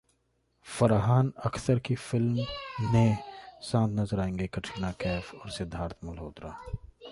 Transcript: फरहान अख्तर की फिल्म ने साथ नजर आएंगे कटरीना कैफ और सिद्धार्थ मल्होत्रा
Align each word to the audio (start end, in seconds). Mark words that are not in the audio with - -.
फरहान 0.65 1.31
अख्तर 1.45 1.79
की 1.79 1.95
फिल्म 1.95 2.45
ने 2.93 3.17
साथ 3.61 3.89
नजर 3.89 4.19
आएंगे 4.19 4.47
कटरीना 4.47 4.91
कैफ 4.91 5.33
और 5.35 5.49
सिद्धार्थ 5.49 6.05
मल्होत्रा 6.05 6.55